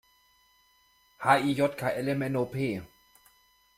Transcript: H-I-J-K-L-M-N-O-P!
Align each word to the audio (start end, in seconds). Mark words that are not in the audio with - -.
H-I-J-K-L-M-N-O-P! 1.21 2.61